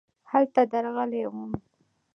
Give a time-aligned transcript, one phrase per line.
[0.31, 1.51] هلته درغلی وم.